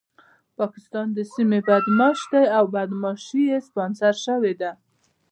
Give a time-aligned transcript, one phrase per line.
[0.57, 4.71] پاکستان د سيمې بدمعاش دی او بدمعاشي يې سپانسر شوې ده.